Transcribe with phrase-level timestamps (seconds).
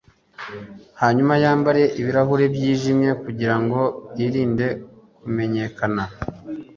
[1.01, 3.79] hanyuma yambare ibirahure byijimye kugirango
[4.17, 4.67] yirinde
[5.19, 6.03] kumenyekana